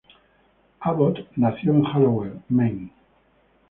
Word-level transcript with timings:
Abbott 0.79 1.27
nació 1.35 1.73
en 1.73 1.83
Hallowell, 1.85 2.41
Maine. 2.49 2.91